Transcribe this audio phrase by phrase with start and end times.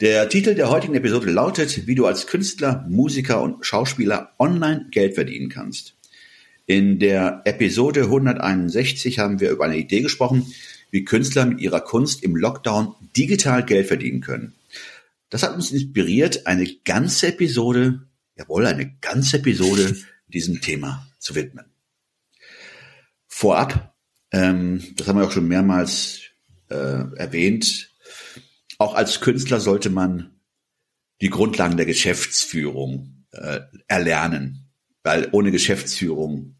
[0.00, 5.16] Der Titel der heutigen Episode lautet, wie du als Künstler, Musiker und Schauspieler online Geld
[5.16, 5.96] verdienen kannst.
[6.66, 10.46] In der Episode 161 haben wir über eine Idee gesprochen,
[10.92, 14.54] wie Künstler mit ihrer Kunst im Lockdown digital Geld verdienen können.
[15.30, 18.02] Das hat uns inspiriert, eine ganze Episode,
[18.36, 19.96] jawohl, eine ganze Episode
[20.28, 21.64] diesem Thema zu widmen.
[23.26, 23.96] Vorab,
[24.30, 26.20] ähm, das haben wir auch schon mehrmals
[26.70, 26.74] äh,
[27.16, 27.87] erwähnt,
[28.78, 30.40] auch als Künstler sollte man
[31.20, 34.70] die Grundlagen der Geschäftsführung äh, erlernen,
[35.02, 36.56] weil ohne Geschäftsführung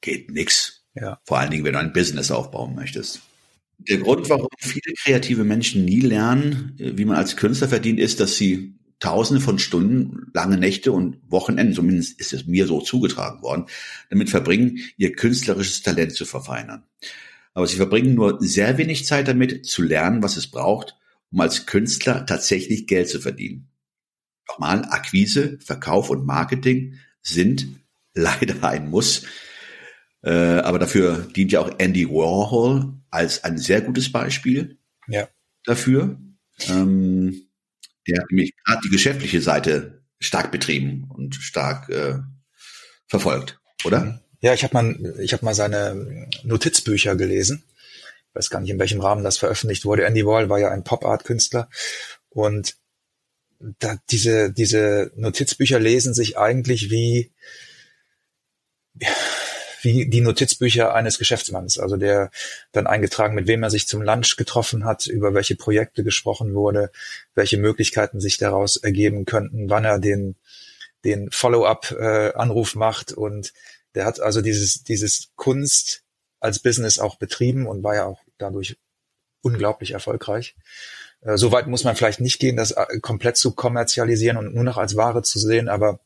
[0.00, 0.84] geht nix.
[0.94, 1.20] Ja.
[1.24, 3.20] Vor allen Dingen, wenn du ein Business aufbauen möchtest.
[3.78, 8.20] Der Grund, warum viele kreative Menschen nie lernen, äh, wie man als Künstler verdient, ist,
[8.20, 13.42] dass sie Tausende von Stunden, lange Nächte und Wochenenden, zumindest ist es mir so zugetragen
[13.42, 13.66] worden,
[14.10, 16.82] damit verbringen, ihr künstlerisches Talent zu verfeinern.
[17.54, 20.97] Aber sie verbringen nur sehr wenig Zeit damit, zu lernen, was es braucht,
[21.30, 23.70] um als Künstler tatsächlich Geld zu verdienen.
[24.48, 27.66] Nochmal, Akquise, Verkauf und Marketing sind
[28.14, 29.24] leider ein Muss.
[30.22, 35.28] Äh, aber dafür dient ja auch Andy Warhol als ein sehr gutes Beispiel ja.
[35.64, 36.18] dafür.
[36.68, 37.48] Ähm,
[38.06, 42.18] der hat nämlich gerade die geschäftliche Seite stark betrieben und stark äh,
[43.06, 44.24] verfolgt, oder?
[44.40, 47.62] Ja, ich habe mal, ich habe mal seine Notizbücher gelesen
[48.34, 50.04] weiß gar nicht, in welchem Rahmen das veröffentlicht wurde.
[50.04, 51.68] Andy Wall war ja ein Pop-Art-Künstler.
[52.30, 52.76] Und
[53.58, 57.32] da, diese, diese Notizbücher lesen sich eigentlich wie,
[59.82, 62.30] wie die Notizbücher eines Geschäftsmanns, also der
[62.72, 66.90] dann eingetragen, mit wem er sich zum Lunch getroffen hat, über welche Projekte gesprochen wurde,
[67.34, 70.36] welche Möglichkeiten sich daraus ergeben könnten, wann er den,
[71.04, 73.12] den Follow-up-Anruf äh, macht.
[73.12, 73.52] Und
[73.94, 76.04] der hat also dieses, dieses Kunst
[76.40, 78.76] als Business auch betrieben und war ja auch dadurch
[79.42, 80.56] unglaublich erfolgreich.
[81.20, 84.78] Äh, Soweit muss man vielleicht nicht gehen, das äh, komplett zu kommerzialisieren und nur noch
[84.78, 86.00] als Ware zu sehen, aber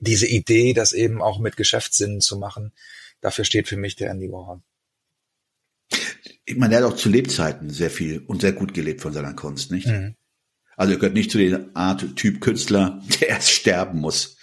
[0.00, 2.72] diese Idee, das eben auch mit Geschäftssinn zu machen,
[3.20, 4.60] dafür steht für mich der Andy Warhol.
[6.44, 9.34] Ich meine, er hat auch zu Lebzeiten sehr viel und sehr gut gelebt von seiner
[9.34, 9.86] Kunst, nicht?
[9.86, 10.14] Mhm.
[10.76, 14.36] Also er gehört nicht zu der Art Typ Künstler, der erst sterben muss,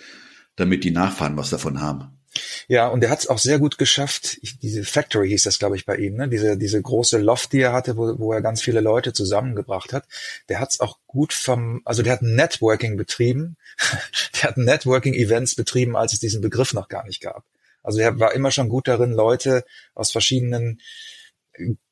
[0.56, 2.20] damit die Nachfahren was davon haben.
[2.68, 4.38] Ja, und er hat es auch sehr gut geschafft.
[4.42, 6.28] Ich, diese Factory hieß das, glaube ich, bei ihm, ne?
[6.28, 10.06] Diese, diese große Loft, die er hatte, wo, wo er ganz viele Leute zusammengebracht hat.
[10.50, 13.58] Der hat es auch gut vom, also der hat Networking betrieben.
[14.36, 17.44] der hat Networking-Events betrieben, als es diesen Begriff noch gar nicht gab.
[17.84, 20.80] Also er war immer schon gut darin, Leute aus verschiedenen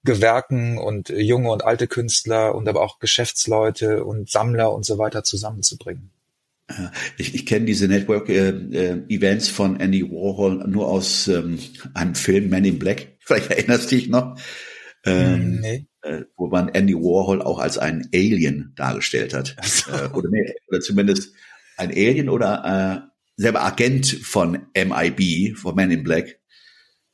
[0.04, 5.24] Gewerken und junge und alte Künstler und aber auch Geschäftsleute und Sammler und so weiter
[5.24, 6.12] zusammenzubringen.
[7.18, 11.60] Ich, ich kenne diese Network-Events äh, von Andy Warhol nur aus ähm,
[11.94, 13.16] einem Film Man in Black.
[13.20, 14.40] Vielleicht erinnerst du dich noch.
[15.04, 15.88] Ähm, nee.
[16.04, 19.56] äh, wo man Andy Warhol auch als ein Alien dargestellt hat.
[19.64, 19.92] So.
[19.92, 21.34] Äh, oder, nee, oder zumindest
[21.78, 23.12] ein Alien oder äh,
[23.42, 26.40] selber Agent von MIB, von Man in Black.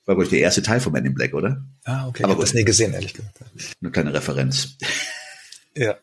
[0.05, 1.65] War, glaube ich, der erste Teil von Man in Black, oder?
[1.83, 2.23] Ah, okay.
[2.23, 3.39] Aber ich habe das nie gesehen, ehrlich gesagt.
[3.81, 4.77] Eine kleine Referenz.
[5.77, 5.97] Ja.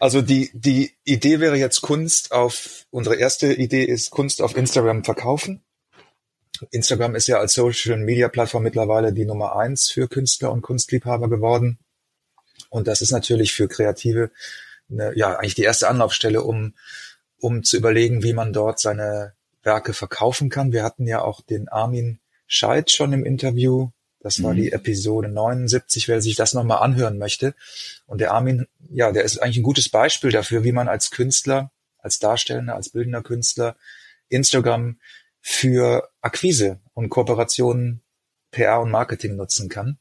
[0.00, 5.04] Also die, die Idee wäre jetzt Kunst auf, unsere erste Idee ist Kunst auf Instagram
[5.04, 5.62] verkaufen.
[6.70, 11.28] Instagram ist ja als Social Media Plattform mittlerweile die Nummer eins für Künstler und Kunstliebhaber
[11.28, 11.78] geworden.
[12.70, 14.30] Und das ist natürlich für Kreative
[14.90, 16.74] eine, ja eigentlich die erste Anlaufstelle, um,
[17.38, 20.72] um zu überlegen, wie man dort seine Werke verkaufen kann.
[20.72, 23.90] Wir hatten ja auch den Armin Scheid schon im Interview,
[24.24, 24.56] das war mhm.
[24.56, 27.54] die Episode 79, wer sich das nochmal anhören möchte.
[28.06, 31.70] Und der Armin, ja, der ist eigentlich ein gutes Beispiel dafür, wie man als Künstler,
[31.98, 33.76] als Darstellender, als bildender Künstler
[34.30, 34.98] Instagram
[35.42, 38.00] für Akquise und Kooperationen,
[38.50, 39.98] PR und Marketing nutzen kann.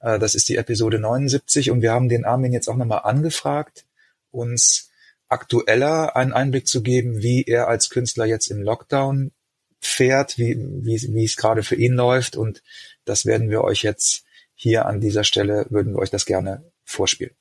[0.00, 3.86] Äh, das ist die Episode 79 und wir haben den Armin jetzt auch nochmal angefragt,
[4.30, 4.90] uns
[5.28, 9.32] aktueller einen Einblick zu geben, wie er als Künstler jetzt im Lockdown
[9.80, 12.62] fährt, wie, wie, wie es gerade für ihn läuft und
[13.04, 14.24] das werden wir euch jetzt
[14.54, 17.34] hier an dieser Stelle, würden wir euch das gerne vorspielen.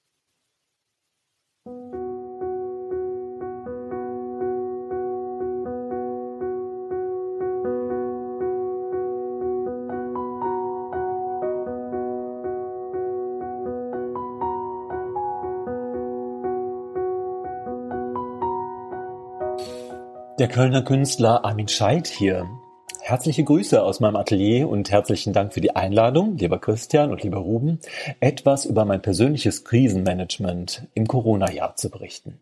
[20.39, 22.49] Der Kölner Künstler Armin Scheidt hier
[23.05, 27.39] Herzliche Grüße aus meinem Atelier und herzlichen Dank für die Einladung, lieber Christian und lieber
[27.39, 27.79] Ruben,
[28.21, 32.39] etwas über mein persönliches Krisenmanagement im Corona-Jahr zu berichten.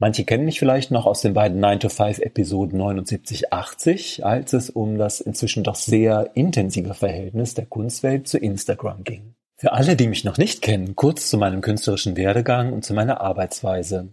[0.00, 5.62] Manche kennen mich vielleicht noch aus den beiden 9-to-5-Episoden 79-80, als es um das inzwischen
[5.62, 9.36] doch sehr intensive Verhältnis der Kunstwelt zu Instagram ging.
[9.60, 13.20] Für alle, die mich noch nicht kennen, kurz zu meinem künstlerischen Werdegang und zu meiner
[13.20, 14.08] Arbeitsweise.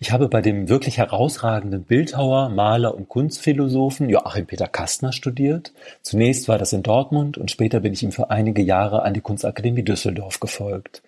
[0.00, 5.72] Ich habe bei dem wirklich herausragenden Bildhauer, Maler und Kunstphilosophen Joachim Peter Kastner studiert.
[6.02, 9.20] Zunächst war das in Dortmund und später bin ich ihm für einige Jahre an die
[9.20, 11.02] Kunstakademie Düsseldorf gefolgt.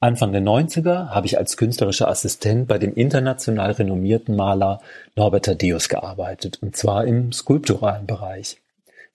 [0.00, 4.80] Anfang der 90er habe ich als künstlerischer Assistent bei dem international renommierten Maler
[5.14, 8.56] Norbert Thaddeus gearbeitet, und zwar im skulpturalen Bereich.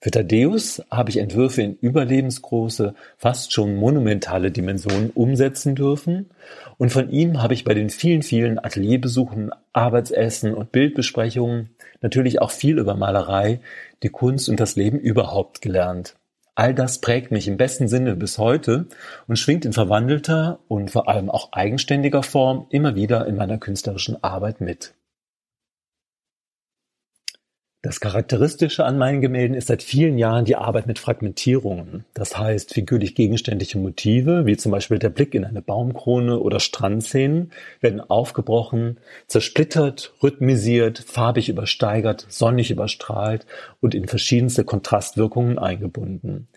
[0.00, 6.30] Für Thaddäus habe ich Entwürfe in überlebensgroße, fast schon monumentale Dimensionen umsetzen dürfen
[6.76, 11.70] und von ihm habe ich bei den vielen, vielen Atelierbesuchen, Arbeitsessen und Bildbesprechungen
[12.02, 13.60] natürlich auch viel über Malerei,
[14.02, 16.14] die Kunst und das Leben überhaupt gelernt.
[16.54, 18.86] All das prägt mich im besten Sinne bis heute
[19.26, 24.22] und schwingt in verwandelter und vor allem auch eigenständiger Form immer wieder in meiner künstlerischen
[24.22, 24.94] Arbeit mit.
[27.86, 32.04] Das Charakteristische an meinen Gemälden ist seit vielen Jahren die Arbeit mit Fragmentierungen.
[32.14, 37.52] Das heißt, figürlich gegenständliche Motive, wie zum Beispiel der Blick in eine Baumkrone oder Strandszenen,
[37.80, 38.98] werden aufgebrochen,
[39.28, 43.46] zersplittert, rhythmisiert, farbig übersteigert, sonnig überstrahlt
[43.80, 46.48] und in verschiedenste Kontrastwirkungen eingebunden.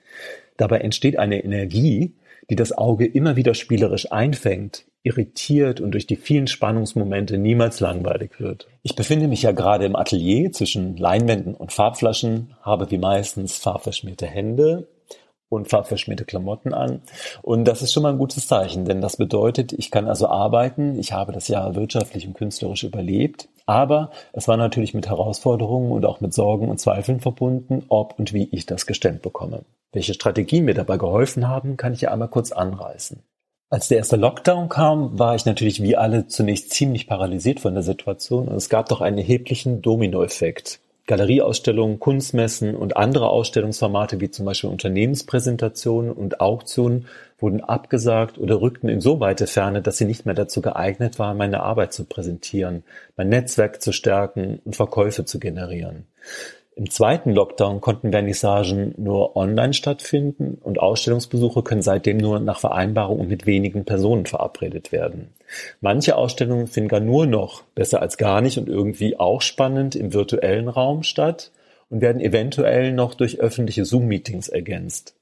[0.58, 2.16] Dabei entsteht eine Energie,
[2.50, 8.40] die das Auge immer wieder spielerisch einfängt, irritiert und durch die vielen Spannungsmomente niemals langweilig
[8.40, 8.68] wird.
[8.84, 14.26] Ich befinde mich ja gerade im Atelier zwischen Leinwänden und Farbflaschen, habe wie meistens farbverschmierte
[14.26, 14.88] Hände
[15.50, 17.02] und farbverschmierte Klamotten an.
[17.42, 20.98] Und das ist schon mal ein gutes Zeichen, denn das bedeutet, ich kann also arbeiten.
[21.00, 23.50] Ich habe das Jahr wirtschaftlich und künstlerisch überlebt.
[23.66, 28.34] Aber es war natürlich mit Herausforderungen und auch mit Sorgen und Zweifeln verbunden, ob und
[28.34, 29.64] wie ich das gestemmt bekomme.
[29.92, 33.24] Welche Strategien mir dabei geholfen haben, kann ich ja einmal kurz anreißen.
[33.72, 37.84] Als der erste Lockdown kam, war ich natürlich wie alle zunächst ziemlich paralysiert von der
[37.84, 40.80] Situation und es gab doch einen erheblichen Dominoeffekt.
[41.06, 47.08] Galerieausstellungen, Kunstmessen und andere Ausstellungsformate wie zum Beispiel Unternehmenspräsentationen und Auktionen
[47.40, 51.38] wurden abgesagt oder rückten in so weite Ferne, dass sie nicht mehr dazu geeignet waren,
[51.38, 52.84] meine Arbeit zu präsentieren,
[53.18, 56.06] mein Netzwerk zu stärken und Verkäufe zu generieren.
[56.80, 63.20] Im zweiten Lockdown konnten Vernissagen nur online stattfinden und Ausstellungsbesuche können seitdem nur nach Vereinbarung
[63.20, 65.34] und mit wenigen Personen verabredet werden.
[65.82, 70.14] Manche Ausstellungen finden gar nur noch, besser als gar nicht und irgendwie auch spannend, im
[70.14, 71.52] virtuellen Raum statt
[71.90, 75.18] und werden eventuell noch durch öffentliche Zoom-Meetings ergänzt.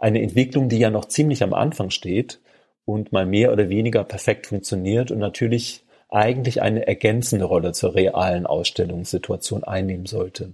[0.00, 2.40] Eine Entwicklung, die ja noch ziemlich am Anfang steht
[2.84, 8.46] und mal mehr oder weniger perfekt funktioniert und natürlich eigentlich eine ergänzende Rolle zur realen
[8.46, 10.52] Ausstellungssituation einnehmen sollte.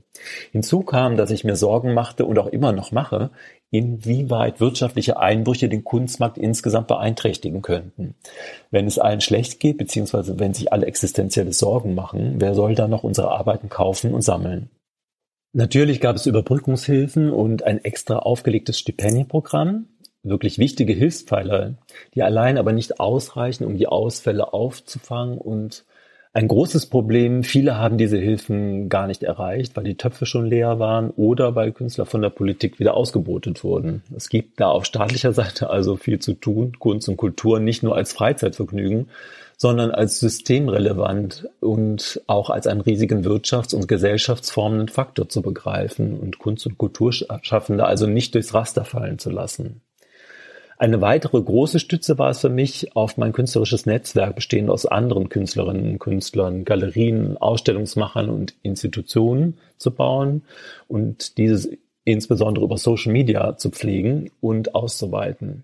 [0.50, 3.30] Hinzu kam, dass ich mir Sorgen machte und auch immer noch mache,
[3.70, 8.14] inwieweit wirtschaftliche Einbrüche den Kunstmarkt insgesamt beeinträchtigen könnten.
[8.70, 12.90] Wenn es allen schlecht geht, beziehungsweise wenn sich alle existenzielle Sorgen machen, wer soll dann
[12.90, 14.70] noch unsere Arbeiten kaufen und sammeln?
[15.54, 19.86] Natürlich gab es Überbrückungshilfen und ein extra aufgelegtes Stipendienprogramm,
[20.22, 21.74] wirklich wichtige Hilfspfeiler,
[22.14, 25.84] die allein aber nicht ausreichen, um die Ausfälle aufzufangen und
[26.34, 30.78] ein großes Problem, viele haben diese Hilfen gar nicht erreicht, weil die Töpfe schon leer
[30.78, 34.02] waren oder weil Künstler von der Politik wieder ausgebotet wurden.
[34.16, 37.94] Es gibt da auf staatlicher Seite also viel zu tun, Kunst und Kultur nicht nur
[37.96, 39.10] als Freizeitvergnügen,
[39.58, 46.38] sondern als systemrelevant und auch als einen riesigen wirtschafts- und gesellschaftsformenden Faktor zu begreifen und
[46.38, 49.82] Kunst- und Kulturschaffende also nicht durchs Raster fallen zu lassen.
[50.82, 55.28] Eine weitere große Stütze war es für mich, auf mein künstlerisches Netzwerk bestehend aus anderen
[55.28, 60.42] Künstlerinnen und Künstlern, Galerien, Ausstellungsmachern und Institutionen zu bauen
[60.88, 61.70] und dieses
[62.02, 65.62] insbesondere über Social Media zu pflegen und auszuweiten.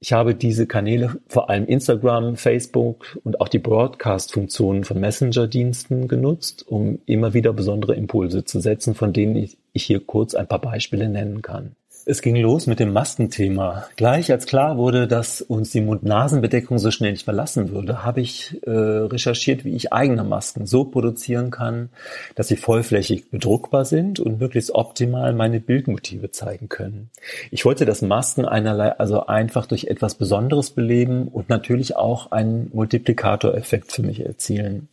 [0.00, 6.66] Ich habe diese Kanäle, vor allem Instagram, Facebook und auch die Broadcast-Funktionen von Messenger-Diensten genutzt,
[6.66, 11.08] um immer wieder besondere Impulse zu setzen, von denen ich hier kurz ein paar Beispiele
[11.08, 11.76] nennen kann.
[12.06, 13.86] Es ging los mit dem Maskenthema.
[13.96, 18.60] Gleich als klar wurde, dass uns die Mund-Nasen-Bedeckung so schnell nicht verlassen würde, habe ich
[18.66, 21.88] äh, recherchiert, wie ich eigene Masken so produzieren kann,
[22.34, 27.08] dass sie vollflächig bedruckbar sind und möglichst optimal meine Bildmotive zeigen können.
[27.50, 32.70] Ich wollte das Masken einerlei also einfach durch etwas Besonderes beleben und natürlich auch einen
[32.74, 34.88] Multiplikatoreffekt für mich erzielen.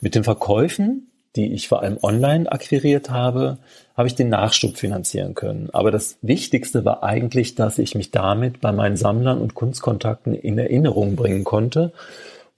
[0.00, 1.07] Mit den Verkäufen
[1.38, 3.58] die ich vor allem online akquiriert habe,
[3.96, 5.70] habe ich den Nachschub finanzieren können.
[5.72, 10.58] Aber das Wichtigste war eigentlich, dass ich mich damit bei meinen Sammlern und Kunstkontakten in
[10.58, 11.92] Erinnerung bringen konnte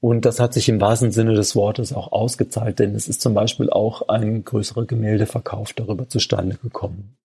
[0.00, 3.34] Und das hat sich im wahrsten Sinne des Wortes auch ausgezahlt, denn es ist zum
[3.34, 7.16] Beispiel auch ein größerer Gemäldeverkauf darüber zustande gekommen.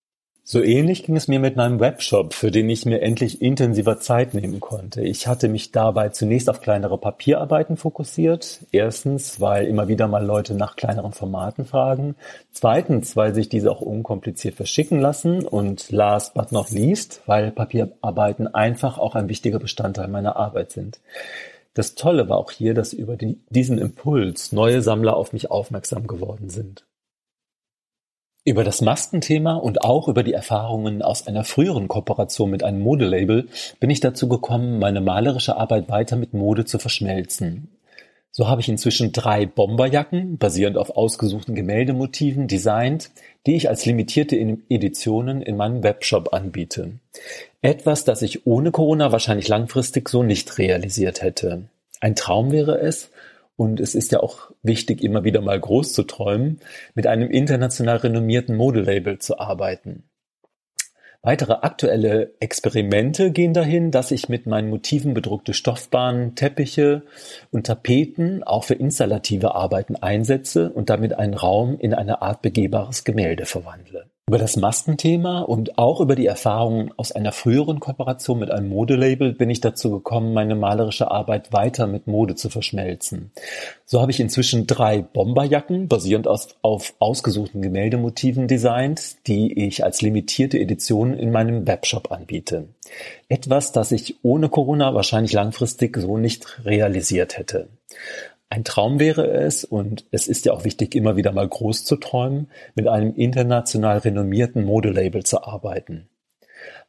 [0.48, 4.36] So ähnlich ging es mir mit meinem Webshop, für den ich mir endlich intensiver Zeit
[4.36, 5.02] nehmen konnte.
[5.02, 8.60] Ich hatte mich dabei zunächst auf kleinere Papierarbeiten fokussiert.
[8.72, 12.14] Erstens, weil immer wieder mal Leute nach kleineren Formaten fragen.
[12.52, 15.48] Zweitens, weil sich diese auch unkompliziert verschicken lassen.
[15.48, 21.00] Und last but not least, weil Papierarbeiten einfach auch ein wichtiger Bestandteil meiner Arbeit sind.
[21.74, 26.06] Das Tolle war auch hier, dass über die, diesen Impuls neue Sammler auf mich aufmerksam
[26.06, 26.86] geworden sind.
[28.48, 33.48] Über das Maskenthema und auch über die Erfahrungen aus einer früheren Kooperation mit einem Modelabel
[33.80, 37.70] bin ich dazu gekommen, meine malerische Arbeit weiter mit Mode zu verschmelzen.
[38.30, 43.10] So habe ich inzwischen drei Bomberjacken, basierend auf ausgesuchten Gemäldemotiven, designt,
[43.48, 47.00] die ich als limitierte Editionen in meinem Webshop anbiete.
[47.64, 51.64] Etwas, das ich ohne Corona wahrscheinlich langfristig so nicht realisiert hätte.
[52.00, 53.10] Ein Traum wäre es,
[53.58, 56.60] und es ist ja auch wichtig, immer wieder mal groß zu träumen,
[56.93, 60.03] mit einem international renommierten Modelabel zu arbeiten.
[61.25, 67.01] Weitere aktuelle Experimente gehen dahin, dass ich mit meinen Motiven bedruckte Stoffbahnen, Teppiche
[67.50, 73.05] und Tapeten auch für installative Arbeiten einsetze und damit einen Raum in eine Art begehbares
[73.05, 74.05] Gemälde verwandle.
[74.27, 79.34] Über das Maskenthema und auch über die Erfahrungen aus einer früheren Kooperation mit einem Modelabel
[79.34, 83.29] bin ich dazu gekommen, meine malerische Arbeit weiter mit Mode zu verschmelzen.
[83.86, 90.01] So habe ich inzwischen drei Bomberjacken basierend aus, auf ausgesuchten Gemäldemotiven designt, die ich als
[90.01, 92.70] limitierte Edition in meinem Webshop anbiete.
[93.29, 97.67] Etwas, das ich ohne Corona wahrscheinlich langfristig so nicht realisiert hätte.
[98.55, 101.97] Ein Traum wäre es, und es ist ja auch wichtig, immer wieder mal groß zu
[101.97, 106.07] träumen, mit einem international renommierten Modelabel zu arbeiten.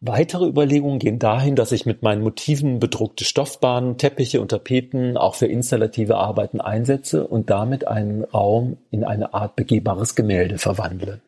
[0.00, 5.34] Weitere Überlegungen gehen dahin, dass ich mit meinen Motiven bedruckte Stoffbahnen, Teppiche und Tapeten auch
[5.34, 11.20] für installative Arbeiten einsetze und damit einen Raum in eine Art begehbares Gemälde verwandle.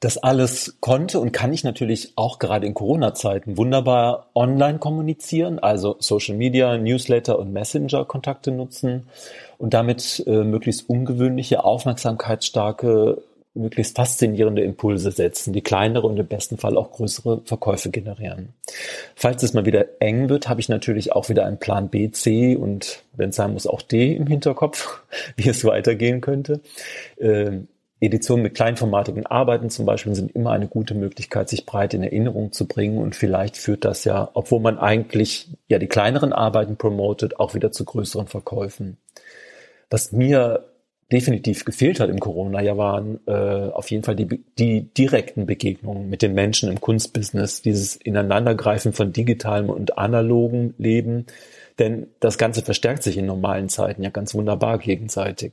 [0.00, 5.96] Das alles konnte und kann ich natürlich auch gerade in Corona-Zeiten wunderbar online kommunizieren, also
[5.98, 9.06] Social Media, Newsletter und Messenger-Kontakte nutzen
[9.58, 13.22] und damit äh, möglichst ungewöhnliche, aufmerksamkeitsstarke,
[13.54, 18.54] möglichst faszinierende Impulse setzen, die kleinere und im besten Fall auch größere Verkäufe generieren.
[19.16, 22.54] Falls es mal wieder eng wird, habe ich natürlich auch wieder einen Plan B, C
[22.54, 25.00] und wenn es sein muss auch D im Hinterkopf,
[25.36, 26.60] wie es weitergehen könnte.
[27.18, 27.66] Ähm,
[28.00, 32.50] Editionen mit kleinformatigen Arbeiten zum Beispiel sind immer eine gute Möglichkeit, sich breit in Erinnerung
[32.52, 37.38] zu bringen und vielleicht führt das ja, obwohl man eigentlich ja die kleineren Arbeiten promotet,
[37.38, 38.96] auch wieder zu größeren Verkäufen.
[39.90, 40.64] Was mir
[41.12, 46.22] definitiv gefehlt hat im Corona-Jahr waren äh, auf jeden Fall die, die direkten Begegnungen mit
[46.22, 51.26] den Menschen im Kunstbusiness, dieses Ineinandergreifen von digitalem und analogen Leben,
[51.78, 55.52] denn das Ganze verstärkt sich in normalen Zeiten ja ganz wunderbar gegenseitig.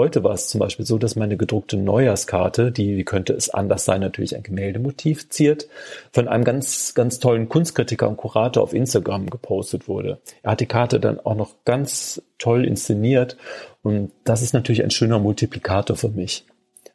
[0.00, 3.84] Heute war es zum Beispiel so, dass meine gedruckte Neujahrskarte, die, wie könnte es anders
[3.84, 5.68] sein, natürlich ein Gemäldemotiv ziert,
[6.10, 10.18] von einem ganz, ganz tollen Kunstkritiker und Kurator auf Instagram gepostet wurde.
[10.42, 13.36] Er hat die Karte dann auch noch ganz toll inszeniert
[13.82, 16.46] und das ist natürlich ein schöner Multiplikator für mich.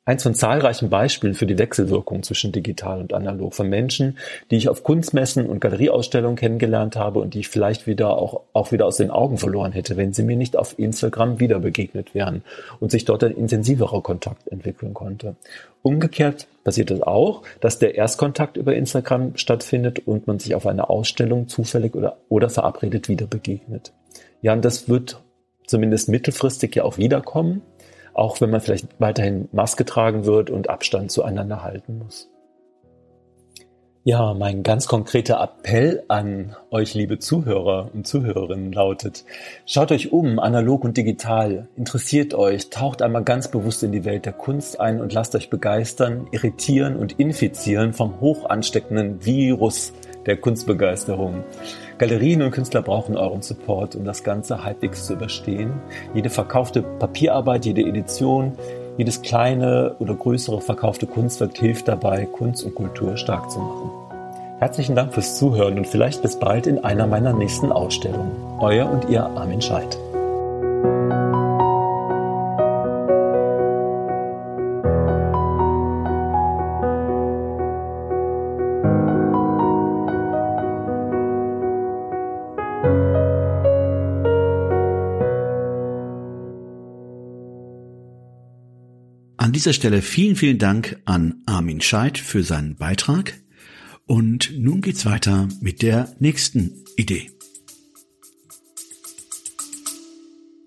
[0.08, 4.20] Eins von zahlreichen Beispielen für die Wechselwirkung zwischen digital und analog von Menschen,
[4.52, 8.72] die ich auf Kunstmessen und Galerieausstellungen kennengelernt habe und die ich vielleicht wieder auch, auch
[8.72, 12.44] wieder aus den Augen verloren hätte, wenn sie mir nicht auf Instagram wieder begegnet wären
[12.80, 15.38] und sich dort ein intensiverer Kontakt entwickeln konnte.
[15.82, 20.92] Umgekehrt passiert es auch, dass der Erstkontakt über Instagram stattfindet und man sich auf einer
[20.92, 23.92] Ausstellung zufällig oder, oder verabredet wieder begegnet.
[24.44, 25.20] Ja, und das wird
[25.66, 27.64] zumindest mittelfristig ja auch wiederkommen
[28.16, 32.30] auch wenn man vielleicht weiterhin Maske tragen wird und Abstand zueinander halten muss.
[34.08, 39.26] Ja, mein ganz konkreter Appell an euch, liebe Zuhörer und Zuhörerinnen, lautet,
[39.66, 44.28] schaut euch um, analog und digital, interessiert euch, taucht einmal ganz bewusst in die Welt
[44.28, 49.92] der Kunst ein und lasst euch begeistern, irritieren und infizieren vom hoch ansteckenden Virus
[50.28, 51.44] der Kunstbegeisterung.
[51.98, 55.74] Galerien und Künstler brauchen euren Support, um das Ganze halbwegs zu überstehen.
[56.14, 58.54] Jede verkaufte Papierarbeit, jede Edition,
[58.98, 63.90] jedes kleine oder größere verkaufte Kunstwerk hilft dabei, Kunst und Kultur stark zu machen.
[64.60, 68.32] Herzlichen Dank fürs Zuhören und vielleicht bis bald in einer meiner nächsten Ausstellungen.
[68.60, 69.98] Euer und ihr Armin Scheidt.
[89.66, 93.34] Dieser Stelle vielen, vielen Dank an Armin Scheid für seinen Beitrag.
[94.06, 97.32] Und nun geht's weiter mit der nächsten Idee.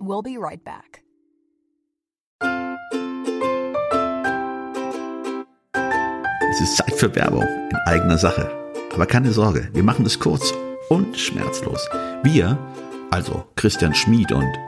[0.01, 1.05] We'll be right back.
[6.51, 8.51] Es ist Zeit für Werbung in eigener Sache.
[8.93, 10.53] Aber keine Sorge, wir machen es kurz
[10.89, 11.89] und schmerzlos.
[12.25, 12.59] Wir,
[13.13, 14.68] also Christian Schmid und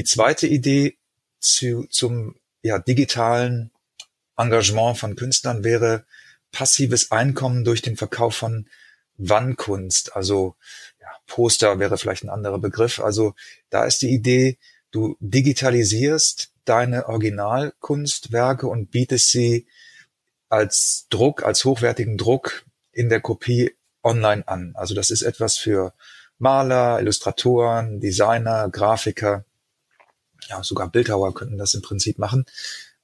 [0.00, 0.96] Die zweite Idee
[1.40, 3.70] zu, zum ja, digitalen
[4.34, 6.06] Engagement von Künstlern wäre
[6.52, 8.66] passives Einkommen durch den Verkauf von
[9.18, 10.16] Wandkunst.
[10.16, 10.56] Also
[11.02, 12.98] ja, Poster wäre vielleicht ein anderer Begriff.
[12.98, 13.34] Also
[13.68, 14.56] da ist die Idee,
[14.90, 19.66] du digitalisierst deine Originalkunstwerke und bietest sie
[20.48, 24.72] als Druck, als hochwertigen Druck in der Kopie online an.
[24.76, 25.92] Also das ist etwas für
[26.38, 29.44] Maler, Illustratoren, Designer, Grafiker,
[30.48, 32.44] ja, sogar Bildhauer könnten das im Prinzip machen.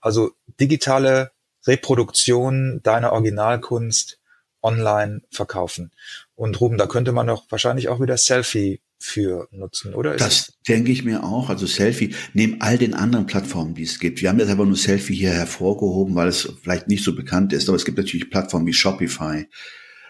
[0.00, 1.32] Also digitale
[1.66, 4.18] Reproduktion deiner Originalkunst
[4.62, 5.92] online verkaufen.
[6.34, 10.14] Und Ruben, da könnte man doch wahrscheinlich auch wieder Selfie für nutzen, oder?
[10.14, 11.50] Ist das denke ich mir auch.
[11.50, 14.22] Also Selfie, neben all den anderen Plattformen, die es gibt.
[14.22, 17.68] Wir haben jetzt aber nur Selfie hier hervorgehoben, weil es vielleicht nicht so bekannt ist.
[17.68, 19.46] Aber es gibt natürlich Plattformen wie Shopify.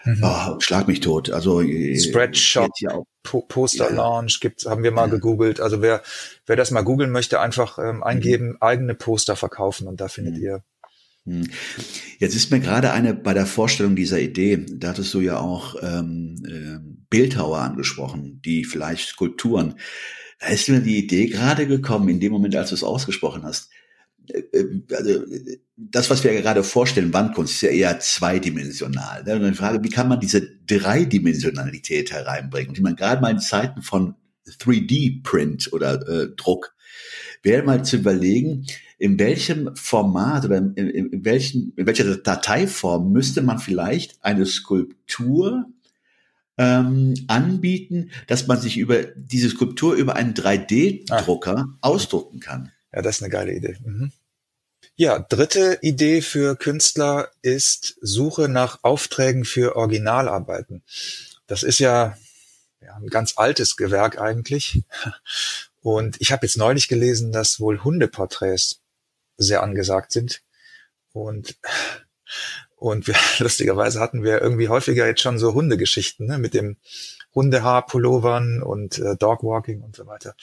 [0.07, 0.23] Mhm.
[0.23, 1.29] Oh, schlag mich tot.
[1.29, 2.71] Also äh, Spreadshop,
[3.23, 3.95] po Poster ja.
[3.95, 5.15] Launch gibt, haben wir mal ja.
[5.15, 5.59] gegoogelt.
[5.59, 6.01] Also wer
[6.45, 8.57] wer das mal googeln möchte, einfach ähm, eingeben, mhm.
[8.61, 10.41] eigene Poster verkaufen und da findet mhm.
[10.41, 10.63] ihr
[11.25, 11.45] hm.
[12.19, 15.75] Jetzt ist mir gerade eine bei der Vorstellung dieser Idee, da hattest du ja auch
[15.81, 19.75] ähm, äh, Bildhauer angesprochen, die vielleicht Skulpturen.
[20.39, 23.69] Da ist mir die Idee gerade gekommen, in dem Moment, als du es ausgesprochen hast.
[24.29, 25.23] Äh, äh, also
[25.75, 29.23] das, was wir gerade vorstellen, Wandkunst, ist ja eher zweidimensional.
[29.23, 29.35] Ne?
[29.35, 32.73] Und die Frage, wie kann man diese Dreidimensionalität hereinbringen?
[32.73, 34.15] Die man gerade mal in Zeiten von
[34.59, 36.73] 3D-Print oder äh, Druck
[37.43, 38.65] wäre mal zu überlegen,
[38.97, 44.45] in welchem Format oder in, in, in, welchen, in welcher Dateiform müsste man vielleicht eine
[44.45, 45.65] Skulptur
[46.57, 51.77] ähm, anbieten, dass man sich über diese Skulptur über einen 3D-Drucker ah.
[51.81, 52.71] ausdrucken kann.
[52.97, 53.77] Ja, das ist eine geile Idee.
[53.85, 54.11] Mhm.
[54.95, 60.81] Ja, dritte Idee für Künstler ist Suche nach Aufträgen für Originalarbeiten.
[61.45, 62.17] Das ist ja,
[62.81, 64.83] ja ein ganz altes Gewerk eigentlich.
[65.83, 68.81] Und ich habe jetzt neulich gelesen, dass wohl Hundeporträts
[69.37, 70.41] sehr angesagt sind.
[71.13, 71.55] Und,
[72.77, 76.77] und wir, lustigerweise hatten wir irgendwie häufiger jetzt schon so Hundegeschichten, ne, mit dem
[77.35, 80.35] Hundehaarpullovern und äh, Dogwalking und so weiter.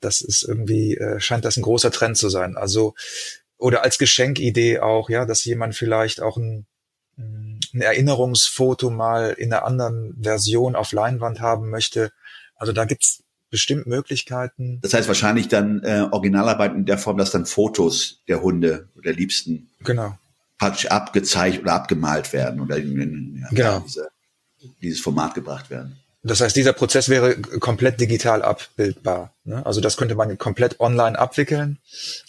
[0.00, 2.56] Das ist irgendwie, äh, scheint das ein großer Trend zu sein.
[2.56, 2.94] Also,
[3.56, 6.66] oder als Geschenkidee auch, ja, dass jemand vielleicht auch ein,
[7.16, 12.12] ein Erinnerungsfoto mal in einer anderen Version auf Leinwand haben möchte.
[12.54, 14.80] Also da gibt's bestimmt Möglichkeiten.
[14.82, 19.04] Das heißt wahrscheinlich dann äh, Originalarbeiten in der Form, dass dann Fotos der Hunde oder
[19.04, 20.16] der Liebsten genau.
[20.58, 23.80] praktisch abgezeichnet oder abgemalt werden oder in, in ja, genau.
[23.80, 24.08] diese,
[24.82, 25.98] dieses Format gebracht werden.
[26.28, 29.34] Das heißt, dieser Prozess wäre komplett digital abbildbar.
[29.44, 29.64] Ne?
[29.64, 31.78] Also das könnte man komplett online abwickeln.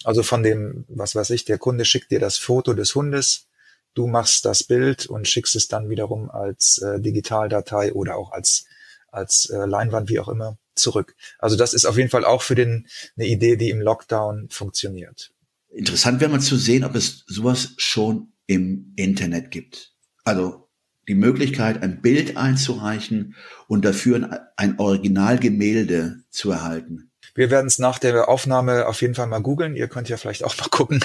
[0.03, 3.47] Also von dem, was weiß ich, der Kunde schickt dir das Foto des Hundes,
[3.93, 8.65] du machst das Bild und schickst es dann wiederum als äh, Digitaldatei oder auch als
[9.11, 11.15] als äh, Leinwand, wie auch immer zurück.
[11.39, 15.31] Also das ist auf jeden Fall auch für den eine Idee, die im Lockdown funktioniert.
[15.69, 19.93] Interessant wäre mal zu sehen, ob es sowas schon im Internet gibt.
[20.23, 20.68] Also
[21.09, 23.35] die Möglichkeit, ein Bild einzureichen
[23.67, 27.11] und dafür ein Originalgemälde zu erhalten.
[27.33, 29.75] Wir werden es nach der Aufnahme auf jeden Fall mal googeln.
[29.75, 31.03] Ihr könnt ja vielleicht auch mal gucken,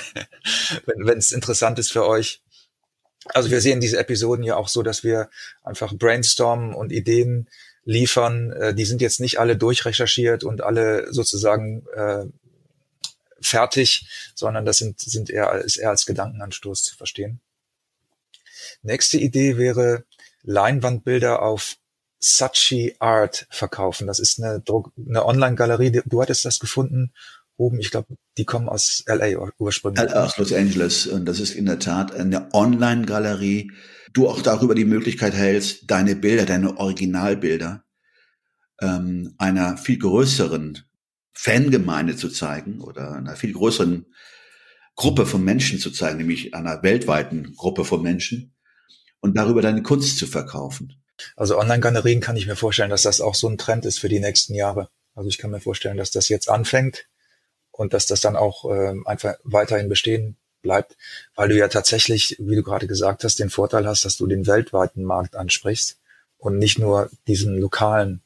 [0.86, 2.42] wenn es interessant ist für euch.
[3.32, 5.30] Also wir sehen diese Episoden ja auch so, dass wir
[5.62, 7.48] einfach brainstormen und Ideen
[7.84, 8.52] liefern.
[8.52, 12.26] Äh, die sind jetzt nicht alle durchrecherchiert und alle sozusagen äh,
[13.40, 17.40] fertig, sondern das sind, sind eher, ist eher als Gedankenanstoß zu verstehen.
[18.82, 20.04] Nächste Idee wäre
[20.42, 21.76] Leinwandbilder auf
[22.20, 24.06] Sachi Art verkaufen.
[24.06, 24.62] Das ist eine,
[25.06, 26.02] eine Online-Galerie.
[26.06, 27.12] Du hattest das gefunden
[27.56, 27.78] oben.
[27.78, 30.12] Ich glaube, die kommen aus LA ursprünglich.
[30.14, 31.06] Aus Los Angeles.
[31.06, 33.70] Und das ist in der Tat eine Online-Galerie.
[34.12, 37.84] Du auch darüber die Möglichkeit hältst, deine Bilder, deine Originalbilder
[38.80, 40.78] ähm, einer viel größeren
[41.32, 44.06] Fangemeinde zu zeigen oder einer viel größeren
[44.94, 48.53] Gruppe von Menschen zu zeigen, nämlich einer weltweiten Gruppe von Menschen
[49.24, 50.92] und darüber deine Kunst zu verkaufen.
[51.34, 54.20] Also Online-Galerien kann ich mir vorstellen, dass das auch so ein Trend ist für die
[54.20, 54.90] nächsten Jahre.
[55.14, 57.06] Also ich kann mir vorstellen, dass das jetzt anfängt
[57.70, 60.98] und dass das dann auch ähm, einfach weiterhin bestehen bleibt,
[61.36, 64.46] weil du ja tatsächlich, wie du gerade gesagt hast, den Vorteil hast, dass du den
[64.46, 65.96] weltweiten Markt ansprichst
[66.36, 68.20] und nicht nur diesen lokalen,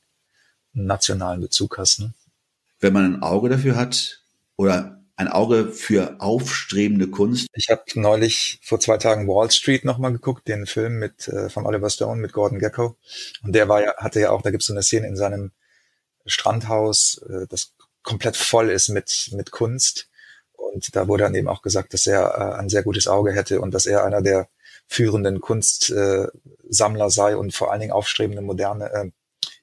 [0.72, 2.00] nationalen Bezug hast.
[2.00, 2.12] Ne?
[2.80, 4.20] Wenn man ein Auge dafür hat
[4.56, 7.48] oder ein Auge für aufstrebende Kunst.
[7.52, 11.66] Ich habe neulich vor zwei Tagen Wall Street nochmal geguckt, den Film mit äh, von
[11.66, 12.96] Oliver Stone mit Gordon Gecko.
[13.42, 15.50] Und der war ja, hatte ja auch, da gibt es so eine Szene in seinem
[16.24, 20.09] Strandhaus, äh, das komplett voll ist mit, mit Kunst.
[20.52, 23.61] Und da wurde dann eben auch gesagt, dass er äh, ein sehr gutes Auge hätte
[23.61, 24.48] und dass er einer der
[24.87, 29.11] führenden Kunstsammler äh, sei und vor allen Dingen aufstrebende, moderne, äh,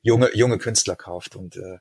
[0.02, 1.38] junge, junge Künstler kauft.
[1.38, 1.78] Und äh,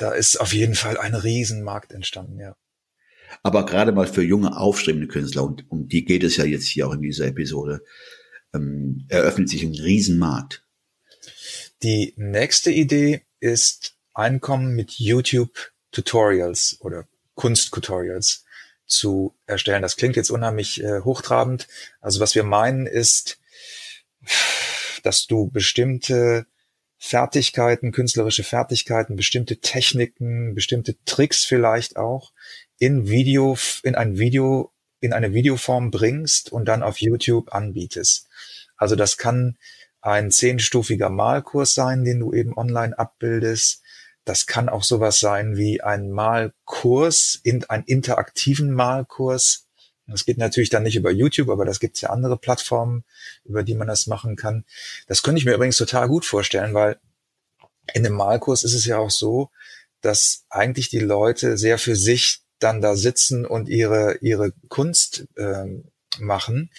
[0.00, 2.56] da ist auf jeden Fall ein Riesenmarkt entstanden, ja.
[3.42, 6.88] Aber gerade mal für junge, aufstrebende Künstler, und um die geht es ja jetzt hier
[6.88, 7.84] auch in dieser Episode,
[8.54, 10.64] ähm, eröffnet sich ein Riesenmarkt.
[11.82, 18.44] Die nächste Idee ist Einkommen mit YouTube-Tutorials oder Kunst-Tutorials
[18.86, 19.82] zu erstellen.
[19.82, 21.68] Das klingt jetzt unheimlich äh, hochtrabend.
[22.00, 23.38] Also was wir meinen ist,
[25.04, 26.46] dass du bestimmte
[27.02, 32.32] Fertigkeiten, künstlerische Fertigkeiten, bestimmte Techniken, bestimmte Tricks vielleicht auch
[32.78, 38.28] in Video, in ein Video, in eine Videoform bringst und dann auf YouTube anbietest.
[38.76, 39.56] Also das kann
[40.02, 43.82] ein zehnstufiger Malkurs sein, den du eben online abbildest.
[44.26, 49.66] Das kann auch sowas sein wie ein Malkurs, in, einen interaktiven Malkurs,
[50.10, 53.04] das geht natürlich dann nicht über YouTube, aber das gibt ja andere Plattformen,
[53.44, 54.64] über die man das machen kann.
[55.06, 56.98] Das könnte ich mir übrigens total gut vorstellen, weil
[57.94, 59.50] in dem Malkurs ist es ja auch so,
[60.00, 65.66] dass eigentlich die Leute sehr für sich dann da sitzen und ihre, ihre Kunst äh,
[66.18, 66.70] machen.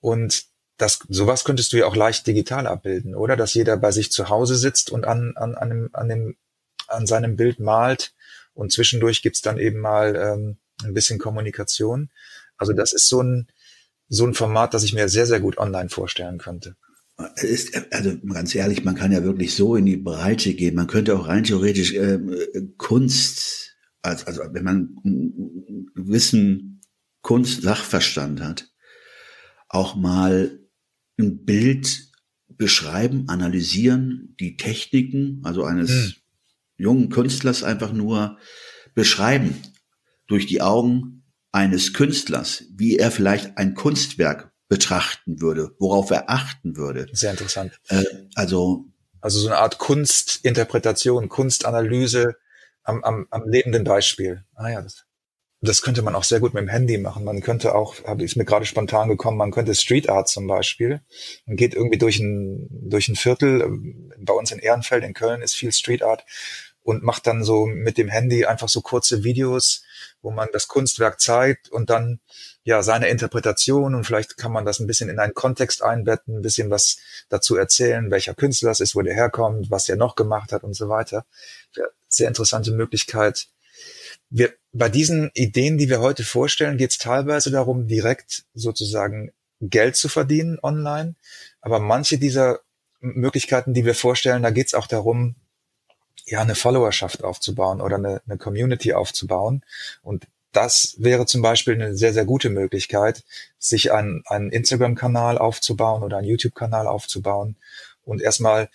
[0.00, 0.46] Und
[0.76, 3.36] das, sowas könntest du ja auch leicht digital abbilden, oder?
[3.36, 6.36] Dass jeder bei sich zu Hause sitzt und an, an, an, dem, an, dem,
[6.88, 8.14] an seinem Bild malt
[8.54, 12.10] und zwischendurch gibt's dann eben mal ähm, ein bisschen Kommunikation.
[12.58, 13.48] Also das ist so ein,
[14.08, 16.76] so ein Format, das ich mir sehr, sehr gut online vorstellen könnte.
[17.36, 20.74] Ist, also ganz ehrlich, man kann ja wirklich so in die Breite gehen.
[20.74, 22.18] Man könnte auch rein theoretisch äh,
[22.76, 26.82] Kunst, also, also wenn man einen gewissen
[27.22, 28.70] Kunst-Sachverstand hat,
[29.68, 30.60] auch mal
[31.18, 32.10] ein Bild
[32.48, 36.12] beschreiben, analysieren, die Techniken, also eines hm.
[36.76, 38.38] jungen Künstlers einfach nur
[38.94, 39.56] beschreiben
[40.26, 41.15] durch die Augen
[41.52, 47.06] eines Künstlers, wie er vielleicht ein Kunstwerk betrachten würde, worauf er achten würde.
[47.12, 47.78] Sehr interessant.
[47.88, 48.04] Äh,
[48.34, 48.86] also
[49.26, 52.36] also so eine Art Kunstinterpretation, Kunstanalyse
[52.84, 54.44] am, am, am lebenden Beispiel.
[54.54, 55.04] Ah ja, das,
[55.60, 57.24] das könnte man auch sehr gut mit dem Handy machen.
[57.24, 61.00] Man könnte auch, habe ich mir gerade spontan gekommen, man könnte Street Art zum Beispiel.
[61.44, 63.68] Man geht irgendwie durch ein durch ein Viertel.
[64.18, 66.24] Bei uns in Ehrenfeld in Köln ist viel Street Art
[66.86, 69.82] und macht dann so mit dem Handy einfach so kurze Videos,
[70.22, 72.20] wo man das Kunstwerk zeigt und dann
[72.62, 76.42] ja seine Interpretation und vielleicht kann man das ein bisschen in einen Kontext einbetten, ein
[76.42, 80.52] bisschen was dazu erzählen, welcher Künstler es ist, wo der herkommt, was er noch gemacht
[80.52, 81.26] hat und so weiter.
[82.06, 83.48] Sehr interessante Möglichkeit.
[84.30, 89.96] Wir, bei diesen Ideen, die wir heute vorstellen, geht es teilweise darum, direkt sozusagen Geld
[89.96, 91.16] zu verdienen online.
[91.60, 92.60] Aber manche dieser
[93.00, 95.34] Möglichkeiten, die wir vorstellen, da geht es auch darum,
[96.26, 99.62] ja, eine Followerschaft aufzubauen oder eine, eine Community aufzubauen.
[100.02, 103.24] Und das wäre zum Beispiel eine sehr, sehr gute Möglichkeit,
[103.58, 107.56] sich einen, einen Instagram-Kanal aufzubauen oder einen YouTube-Kanal aufzubauen
[108.06, 108.70] und erstmal,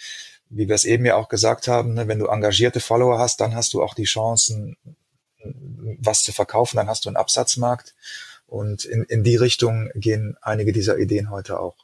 [0.49, 3.55] wie wir es eben ja auch gesagt haben, ne, wenn du engagierte Follower hast, dann
[3.55, 4.75] hast du auch die Chancen,
[5.43, 7.95] was zu verkaufen, dann hast du einen Absatzmarkt.
[8.45, 11.77] Und in, in die Richtung gehen einige dieser Ideen heute auch.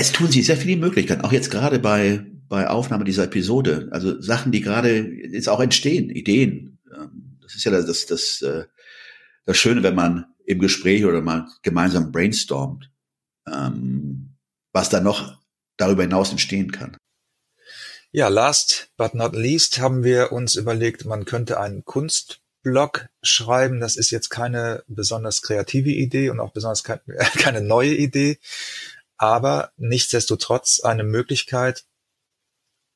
[0.00, 3.88] Es tun sich sehr viele Möglichkeiten, auch jetzt gerade bei, bei Aufnahme dieser Episode.
[3.90, 6.78] Also Sachen, die gerade jetzt auch entstehen, Ideen.
[6.90, 8.64] Ähm, das ist ja das, das, das, äh,
[9.44, 12.90] das Schöne, wenn man im Gespräch oder mal gemeinsam brainstormt,
[13.46, 14.36] ähm,
[14.72, 15.38] was da noch
[15.76, 16.96] darüber hinaus entstehen kann.
[18.10, 23.80] Ja, last but not least haben wir uns überlegt, man könnte einen Kunstblog schreiben.
[23.80, 27.02] Das ist jetzt keine besonders kreative Idee und auch besonders keine,
[27.36, 28.38] keine neue Idee.
[29.20, 31.84] Aber nichtsdestotrotz eine Möglichkeit,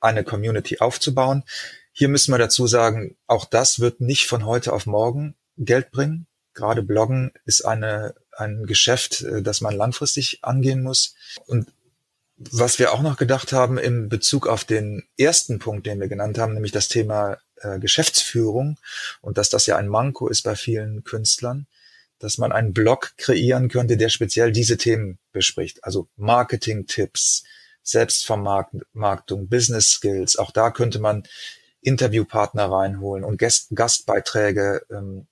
[0.01, 1.45] eine Community aufzubauen.
[1.93, 6.27] Hier müssen wir dazu sagen, auch das wird nicht von heute auf morgen Geld bringen.
[6.55, 11.15] Gerade Bloggen ist eine, ein Geschäft, äh, das man langfristig angehen muss.
[11.45, 11.69] Und
[12.37, 16.39] was wir auch noch gedacht haben in Bezug auf den ersten Punkt, den wir genannt
[16.39, 18.79] haben, nämlich das Thema äh, Geschäftsführung
[19.21, 21.67] und dass das ja ein Manko ist bei vielen Künstlern,
[22.19, 25.85] dass man einen Blog kreieren könnte, der speziell diese Themen bespricht.
[25.85, 27.45] Also Marketing-Tipps,
[27.83, 30.37] Selbstvermarktung, Business Skills.
[30.37, 31.25] Auch da könnte man
[31.83, 35.27] Interviewpartner reinholen und Gast Gastbeiträge ähm,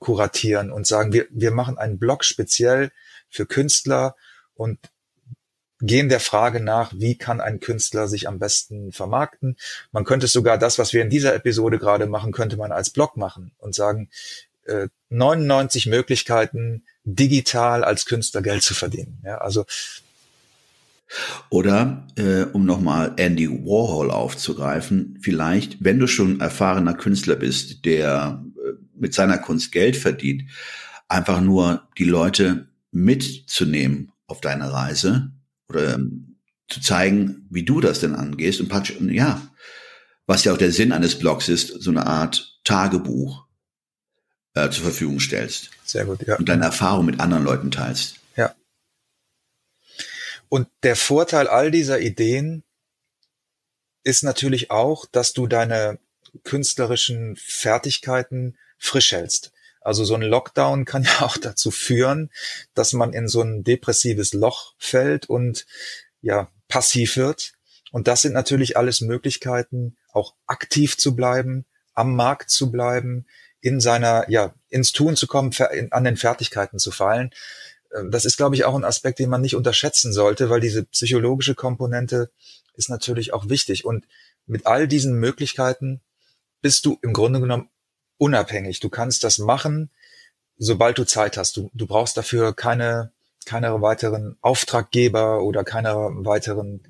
[0.00, 2.90] kuratieren und sagen, wir, wir machen einen Blog speziell
[3.28, 4.16] für Künstler
[4.54, 4.78] und
[5.80, 9.56] gehen der Frage nach, wie kann ein Künstler sich am besten vermarkten.
[9.90, 13.16] Man könnte sogar das, was wir in dieser Episode gerade machen, könnte man als Blog
[13.16, 14.08] machen und sagen,
[14.66, 19.18] äh, 99 Möglichkeiten, digital als Künstler Geld zu verdienen.
[19.24, 19.66] Ja, also
[21.50, 28.42] oder äh, um nochmal Andy Warhol aufzugreifen, vielleicht, wenn du schon erfahrener Künstler bist, der
[28.56, 30.44] äh, mit seiner Kunst Geld verdient,
[31.08, 35.32] einfach nur die Leute mitzunehmen auf deine Reise
[35.68, 36.36] oder ähm,
[36.68, 39.42] zu zeigen, wie du das denn angehst und praktisch, ja,
[40.26, 43.44] was ja auch der Sinn eines Blogs ist, so eine Art Tagebuch
[44.54, 45.70] äh, zur Verfügung stellst.
[45.84, 46.36] Sehr gut, ja.
[46.36, 48.16] Und deine Erfahrung mit anderen Leuten teilst.
[48.36, 48.54] Ja.
[50.48, 52.62] Und der Vorteil all dieser Ideen
[54.04, 55.98] ist natürlich auch, dass du deine
[56.44, 59.52] künstlerischen Fertigkeiten frisch hältst.
[59.80, 62.30] Also so ein Lockdown kann ja auch dazu führen,
[62.74, 65.66] dass man in so ein depressives Loch fällt und
[66.20, 67.52] ja, passiv wird.
[67.90, 73.26] Und das sind natürlich alles Möglichkeiten, auch aktiv zu bleiben, am Markt zu bleiben,
[73.62, 75.52] in seiner, ja, ins Tun zu kommen,
[75.90, 77.30] an den Fertigkeiten zu fallen.
[77.94, 80.84] Ähm, das ist, glaube ich, auch ein Aspekt, den man nicht unterschätzen sollte, weil diese
[80.84, 82.30] psychologische Komponente
[82.74, 83.84] ist natürlich auch wichtig.
[83.84, 84.06] Und
[84.46, 86.00] mit all diesen Möglichkeiten
[86.60, 87.70] bist du im Grunde genommen
[88.18, 88.80] unabhängig.
[88.80, 89.90] Du kannst das machen,
[90.58, 91.56] sobald du Zeit hast.
[91.56, 93.12] Du, du brauchst dafür keine,
[93.44, 96.82] keine weiteren Auftraggeber oder keine weiteren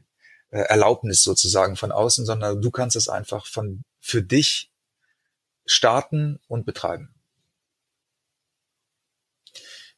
[0.50, 4.71] äh, Erlaubnis sozusagen von außen, sondern du kannst es einfach von, für dich
[5.72, 7.14] starten und betreiben.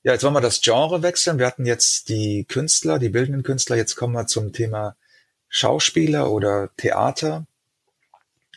[0.03, 1.39] Ja, jetzt wollen wir das Genre wechseln.
[1.39, 3.77] Wir hatten jetzt die Künstler, die bildenden Künstler.
[3.77, 4.97] Jetzt kommen wir zum Thema
[5.49, 7.47] Schauspieler oder Theater.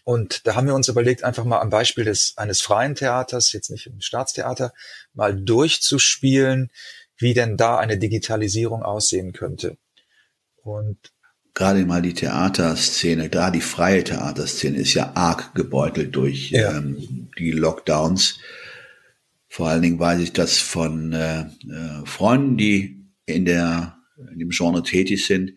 [0.04, 3.70] Und da haben wir uns überlegt, einfach mal am Beispiel des, eines freien Theaters, jetzt
[3.70, 4.74] nicht im Staatstheater,
[5.14, 6.72] mal durchzuspielen,
[7.18, 9.78] wie denn da eine Digitalisierung aussehen könnte.
[10.64, 10.98] Und
[11.58, 16.78] gerade mal die Theaterszene, gerade die freie Theaterszene ist ja arg gebeutelt durch ja.
[16.78, 18.40] ähm, die Lockdowns.
[19.48, 23.98] Vor allen Dingen weiß ich das von äh, äh, Freunden, die in der
[24.32, 25.54] in dem Genre tätig sind,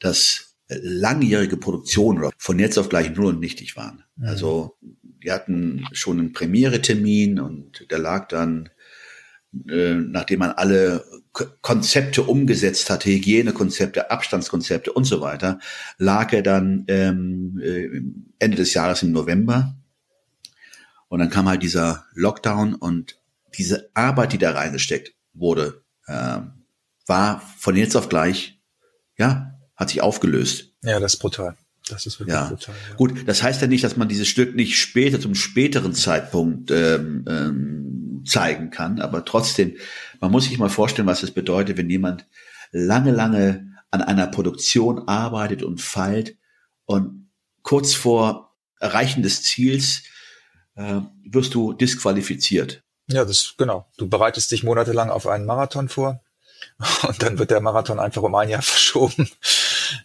[0.00, 4.02] dass langjährige Produktionen von jetzt auf gleich null und nichtig waren.
[4.16, 4.26] Mhm.
[4.26, 8.70] Also die hatten schon einen Premiere-Termin und der lag dann,
[9.68, 11.04] äh, nachdem man alle
[11.62, 15.58] Konzepte umgesetzt hatte, Hygienekonzepte, Abstandskonzepte und so weiter,
[15.98, 17.88] lag er dann ähm, äh,
[18.38, 19.74] Ende des Jahres im November.
[21.08, 23.18] Und dann kam halt dieser Lockdown und
[23.58, 26.38] diese Arbeit, die da reingesteckt wurde, äh,
[27.06, 28.60] war von jetzt auf gleich,
[29.18, 30.72] ja, hat sich aufgelöst.
[30.82, 31.56] Ja, das ist brutal.
[31.88, 32.48] Das ist wirklich ja.
[32.48, 32.74] brutal.
[32.90, 32.96] Ja.
[32.96, 37.24] Gut, das heißt ja nicht, dass man dieses Stück nicht später zum späteren Zeitpunkt ähm,
[37.28, 37.93] ähm,
[38.24, 39.76] zeigen kann, aber trotzdem,
[40.20, 42.26] man muss sich mal vorstellen, was es bedeutet, wenn jemand
[42.72, 46.36] lange, lange an einer Produktion arbeitet und feilt
[46.84, 47.30] und
[47.62, 50.02] kurz vor Erreichen des Ziels
[50.74, 52.82] äh, wirst du disqualifiziert.
[53.08, 53.86] Ja, das genau.
[53.96, 56.20] Du bereitest dich monatelang auf einen Marathon vor
[57.08, 59.28] und dann wird der Marathon einfach um ein Jahr verschoben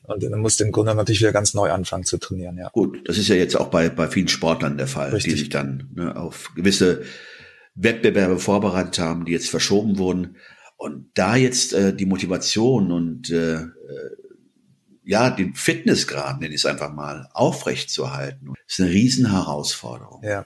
[0.03, 2.57] und dann musst du im Grunde natürlich wieder ganz neu anfangen zu trainieren.
[2.57, 2.69] Ja.
[2.69, 5.33] Gut, das ist ja jetzt auch bei, bei vielen Sportlern der Fall, Richtig.
[5.33, 7.03] die sich dann ne, auf gewisse
[7.75, 10.37] Wettbewerbe vorbereitet haben, die jetzt verschoben wurden.
[10.77, 13.69] Und da jetzt äh, die Motivation und äh, äh
[15.03, 20.23] ja, den Fitnessgrad, nenne ich es einfach mal, aufrecht zu halten, ist eine Riesenherausforderung.
[20.23, 20.45] Ja.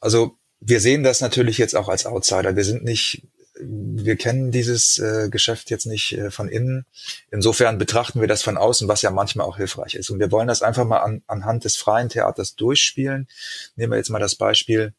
[0.00, 2.56] Also wir sehen das natürlich jetzt auch als Outsider.
[2.56, 3.28] Wir sind nicht
[3.60, 6.86] wir kennen dieses äh, Geschäft jetzt nicht äh, von innen.
[7.30, 10.10] Insofern betrachten wir das von außen, was ja manchmal auch hilfreich ist.
[10.10, 13.28] Und wir wollen das einfach mal an, anhand des freien Theaters durchspielen.
[13.76, 14.92] Nehmen wir jetzt mal das Beispiel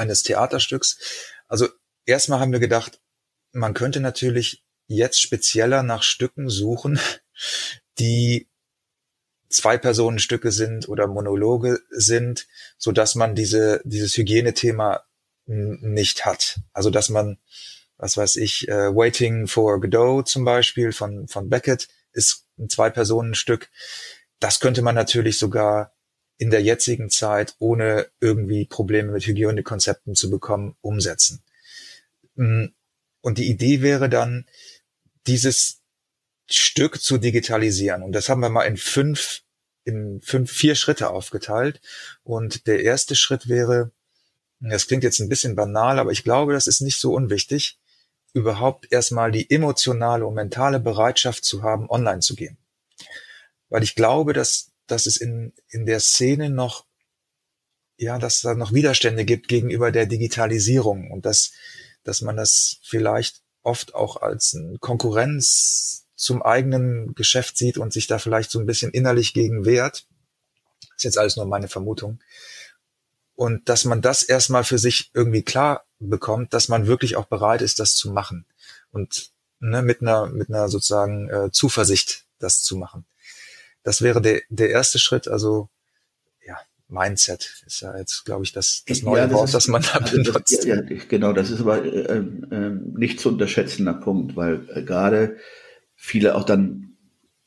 [0.00, 0.98] eines Theaterstücks.
[1.46, 1.68] Also
[2.06, 3.00] erstmal haben wir gedacht,
[3.52, 6.98] man könnte natürlich jetzt spezieller nach Stücken suchen,
[7.98, 8.48] die
[9.48, 12.46] zwei Personenstücke sind oder Monologe sind,
[12.78, 15.04] so dass man diese, dieses Hygienethema
[15.46, 16.60] nicht hat.
[16.72, 17.38] Also dass man
[18.00, 23.68] was weiß ich, äh, Waiting for Godot zum Beispiel von, von Beckett ist ein Zwei-Personen-Stück.
[24.40, 25.92] Das könnte man natürlich sogar
[26.40, 31.42] in der jetzigen Zeit, ohne irgendwie Probleme mit Hygienekonzepten zu bekommen, umsetzen.
[32.34, 32.68] Mm,
[33.20, 34.46] und die Idee wäre dann,
[35.26, 35.82] dieses
[36.48, 38.02] Stück zu digitalisieren.
[38.02, 39.42] Und das haben wir mal in fünf,
[39.84, 41.82] in fünf, vier Schritte aufgeteilt.
[42.22, 43.90] Und der erste Schritt wäre,
[44.60, 47.78] das klingt jetzt ein bisschen banal, aber ich glaube, das ist nicht so unwichtig,
[48.32, 52.56] überhaupt erstmal die emotionale und mentale Bereitschaft zu haben, online zu gehen.
[53.68, 56.86] Weil ich glaube, dass dass es in, in der Szene noch,
[57.96, 61.52] ja, dass da noch Widerstände gibt gegenüber der Digitalisierung und dass,
[62.02, 68.18] dass man das vielleicht oft auch als Konkurrenz zum eigenen Geschäft sieht und sich da
[68.18, 70.06] vielleicht so ein bisschen innerlich gegen wehrt.
[70.80, 72.20] Das ist jetzt alles nur meine Vermutung.
[73.34, 77.62] Und dass man das erstmal für sich irgendwie klar bekommt, dass man wirklich auch bereit
[77.62, 78.44] ist, das zu machen.
[78.90, 83.06] Und ne, mit einer, mit einer sozusagen äh, Zuversicht das zu machen.
[83.82, 85.68] Das wäre der, der erste Schritt, also
[86.46, 86.56] ja,
[86.88, 89.82] Mindset ist ja jetzt, glaube ich, das, das neue ja, das Wort, ist, das man
[89.82, 90.58] da also benutzt.
[90.58, 95.36] Das, ja, genau, das ist aber äh, äh, nicht zu unterschätzender Punkt, weil äh, gerade
[95.96, 96.96] viele auch dann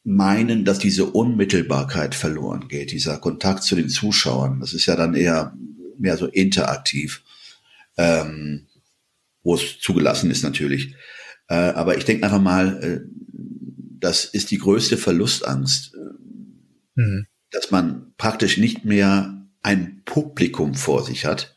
[0.04, 4.60] meinen, dass diese Unmittelbarkeit verloren geht, dieser Kontakt zu den Zuschauern.
[4.60, 5.54] Das ist ja dann eher
[5.98, 7.24] mehr so interaktiv,
[7.98, 8.67] ähm,
[9.43, 10.96] wo es zugelassen ist natürlich.
[11.48, 13.00] Äh, aber ich denke einfach mal, äh,
[14.00, 15.96] das ist die größte Verlustangst,
[16.95, 17.27] mhm.
[17.51, 21.56] dass man praktisch nicht mehr ein Publikum vor sich hat.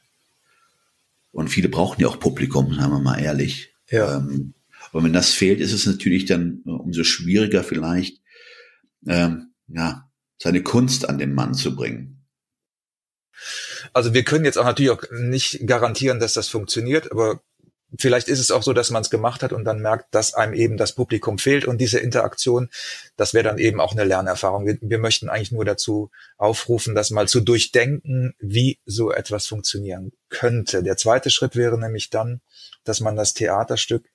[1.33, 3.75] Und viele brauchen ja auch Publikum, sagen wir mal ehrlich.
[3.91, 4.19] Ja.
[4.19, 4.55] Ähm,
[4.93, 8.23] und wenn das fehlt, ist es natürlich dann umso schwieriger vielleicht,
[9.07, 12.25] ähm, ja, seine Kunst an den Mann zu bringen.
[13.93, 17.43] Also wir können jetzt auch natürlich auch nicht garantieren, dass das funktioniert, aber
[17.99, 20.55] vielleicht ist es auch so, dass man es gemacht hat und dann merkt, dass einem
[20.55, 22.69] eben das Publikum fehlt und diese Interaktion,
[23.17, 24.67] das wäre dann eben auch eine Lernerfahrung.
[24.67, 30.13] Wir, wir, möchten eigentlich nur dazu aufrufen, das mal zu durchdenken, wie so etwas funktionieren
[30.29, 30.83] könnte.
[30.83, 32.41] Der zweite Schritt wäre nämlich dann,
[32.85, 34.09] dass man das Theaterstück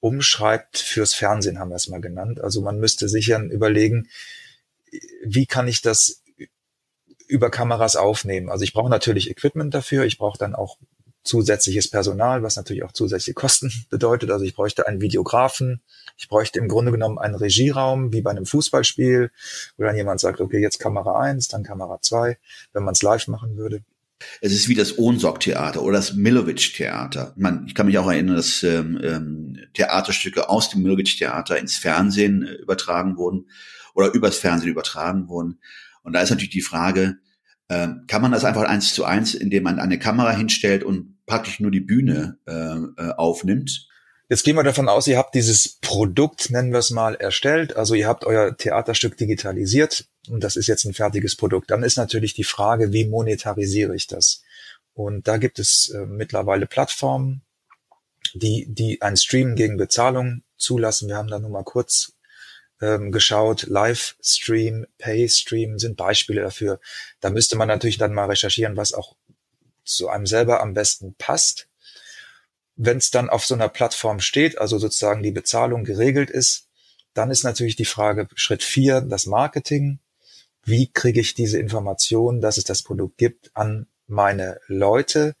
[0.00, 2.40] umschreibt fürs Fernsehen, haben wir es mal genannt.
[2.40, 4.08] Also man müsste sich dann überlegen,
[5.24, 6.22] wie kann ich das
[7.26, 8.50] über Kameras aufnehmen.
[8.50, 10.78] Also ich brauche natürlich Equipment dafür, ich brauche dann auch
[11.24, 14.30] zusätzliches Personal, was natürlich auch zusätzliche Kosten bedeutet.
[14.30, 15.82] Also ich bräuchte einen Videografen,
[16.16, 19.30] ich bräuchte im Grunde genommen einen Regieraum, wie bei einem Fußballspiel,
[19.76, 22.38] wo dann jemand sagt, okay, jetzt Kamera eins, dann Kamera zwei,
[22.72, 23.82] wenn man es live machen würde.
[24.40, 27.34] Es ist wie das Ohnsorg-Theater oder das Milovic-Theater.
[27.36, 32.46] Man, ich kann mich auch erinnern, dass ähm, ähm Theaterstücke aus dem Milovic-Theater ins Fernsehen
[32.46, 33.48] äh, übertragen wurden
[33.94, 35.58] oder übers Fernsehen übertragen wurden.
[36.02, 37.18] Und da ist natürlich die Frage,
[37.68, 41.60] äh, kann man das einfach eins zu eins, indem man eine Kamera hinstellt und praktisch
[41.60, 43.88] nur die Bühne äh, äh, aufnimmt.
[44.28, 47.76] Jetzt gehen wir davon aus, ihr habt dieses Produkt, nennen wir es mal, erstellt.
[47.76, 51.70] Also ihr habt euer Theaterstück digitalisiert und das ist jetzt ein fertiges Produkt.
[51.70, 54.42] Dann ist natürlich die Frage, wie monetarisiere ich das?
[54.94, 57.42] Und da gibt es äh, mittlerweile Plattformen,
[58.32, 61.08] die, die ein Stream gegen Bezahlung zulassen.
[61.08, 62.14] Wir haben da nur mal kurz
[62.80, 63.64] ähm, geschaut.
[63.64, 66.80] Livestream, Paystream sind Beispiele dafür.
[67.20, 69.16] Da müsste man natürlich dann mal recherchieren, was auch
[69.84, 71.68] zu einem selber am besten passt.
[72.76, 76.68] Wenn es dann auf so einer Plattform steht, also sozusagen die Bezahlung geregelt ist,
[77.12, 80.00] dann ist natürlich die Frage Schritt vier, das Marketing.
[80.64, 85.36] Wie kriege ich diese Information, dass es das Produkt gibt, an meine Leute?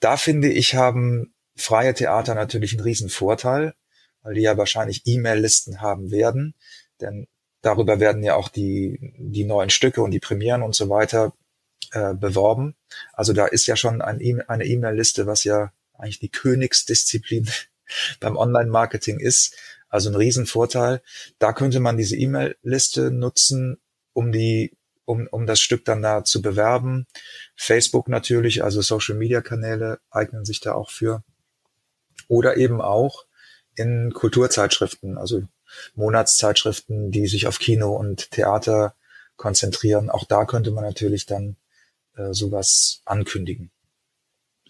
[0.00, 3.74] Da finde ich, haben freie Theater natürlich einen riesen Vorteil,
[4.22, 6.54] weil die ja wahrscheinlich E-Mail-Listen haben werden,
[7.00, 7.28] denn
[7.62, 11.32] darüber werden ja auch die, die neuen Stücke und die Premieren und so weiter
[11.94, 12.74] äh, beworben.
[13.12, 17.48] Also da ist ja schon ein e eine E-Mail-Liste, was ja eigentlich die Königsdisziplin
[18.20, 19.56] beim Online-Marketing ist.
[19.88, 21.02] Also ein Riesenvorteil.
[21.38, 23.78] Da könnte man diese E-Mail-Liste nutzen,
[24.12, 27.06] um die, um, um das Stück dann da zu bewerben.
[27.54, 31.22] Facebook natürlich, also Social-Media-Kanäle eignen sich da auch für.
[32.26, 33.24] Oder eben auch
[33.76, 35.42] in Kulturzeitschriften, also
[35.94, 38.96] Monatszeitschriften, die sich auf Kino und Theater
[39.36, 40.10] konzentrieren.
[40.10, 41.56] Auch da könnte man natürlich dann
[42.16, 43.70] äh, sowas ankündigen.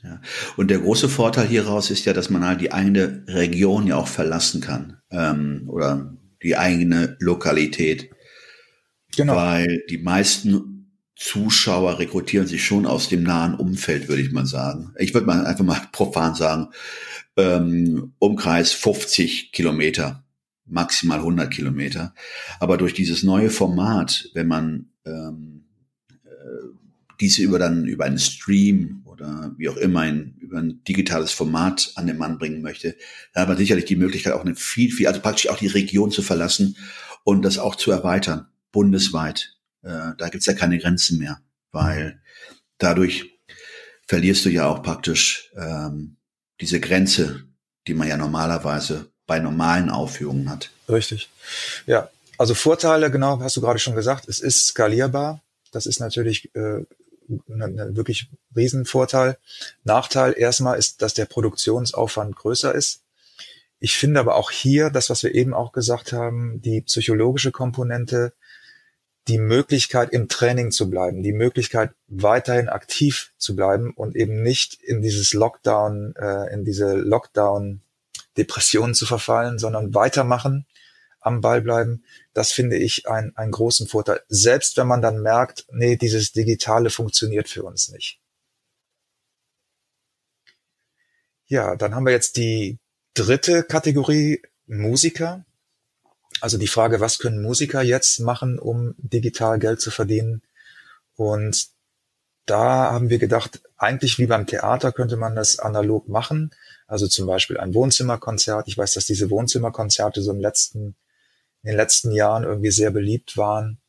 [0.02, 0.20] Ja.
[0.56, 4.08] Und der große Vorteil hieraus ist ja, dass man halt die eigene Region ja auch
[4.08, 8.10] verlassen kann ähm, oder die eigene Lokalität.
[9.16, 9.34] Genau.
[9.36, 10.74] Weil die meisten
[11.16, 14.92] Zuschauer rekrutieren sich schon aus dem nahen Umfeld, würde ich mal sagen.
[14.98, 16.68] Ich würde mal einfach mal profan sagen,
[17.36, 20.24] ähm, Umkreis 50 Kilometer,
[20.66, 22.14] maximal 100 Kilometer.
[22.60, 25.63] Aber durch dieses neue Format, wenn man ähm,
[27.20, 31.92] diese über dann über einen Stream oder wie auch immer ein, über ein digitales Format
[31.94, 32.96] an den Mann bringen möchte,
[33.32, 36.10] da hat man sicherlich die Möglichkeit, auch eine viel, viel, also praktisch auch die Region
[36.10, 36.76] zu verlassen
[37.22, 39.56] und das auch zu erweitern, bundesweit.
[39.82, 41.40] Äh, da gibt's ja keine Grenzen mehr,
[41.72, 42.20] weil
[42.78, 43.30] dadurch
[44.06, 46.16] verlierst du ja auch praktisch ähm,
[46.60, 47.44] diese Grenze,
[47.86, 50.70] die man ja normalerweise bei normalen Aufführungen hat.
[50.88, 51.30] Richtig.
[51.86, 55.40] Ja, also Vorteile, genau, hast du gerade schon gesagt, es ist skalierbar.
[55.72, 56.84] Das ist natürlich äh,
[57.28, 59.38] ein wirklich Riesenvorteil.
[59.84, 63.02] Nachteil erstmal ist, dass der Produktionsaufwand größer ist.
[63.80, 68.32] Ich finde aber auch hier, das, was wir eben auch gesagt haben, die psychologische Komponente,
[69.28, 74.82] die Möglichkeit im Training zu bleiben, die Möglichkeit weiterhin aktiv zu bleiben und eben nicht
[74.82, 80.66] in dieses Lockdown, äh, in diese Lockdown-Depression zu verfallen, sondern weitermachen,
[81.20, 82.04] am Ball bleiben,
[82.34, 84.20] das finde ich ein, einen großen Vorteil.
[84.28, 88.20] Selbst wenn man dann merkt, nee, dieses Digitale funktioniert für uns nicht.
[91.46, 92.78] Ja, dann haben wir jetzt die
[93.14, 95.44] dritte Kategorie Musiker.
[96.40, 100.42] Also die Frage, was können Musiker jetzt machen, um digital Geld zu verdienen?
[101.14, 101.68] Und
[102.46, 106.50] da haben wir gedacht, eigentlich wie beim Theater könnte man das analog machen.
[106.88, 108.66] Also zum Beispiel ein Wohnzimmerkonzert.
[108.66, 110.96] Ich weiß, dass diese Wohnzimmerkonzerte so im letzten
[111.64, 113.80] in den letzten Jahren irgendwie sehr beliebt waren.